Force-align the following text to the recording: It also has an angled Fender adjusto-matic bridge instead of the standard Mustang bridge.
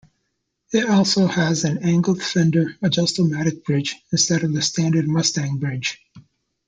It 0.71 0.89
also 0.89 1.27
has 1.27 1.63
an 1.63 1.83
angled 1.83 2.23
Fender 2.23 2.75
adjusto-matic 2.81 3.63
bridge 3.63 3.97
instead 4.11 4.43
of 4.43 4.51
the 4.51 4.63
standard 4.63 5.07
Mustang 5.07 5.57
bridge. 5.59 6.01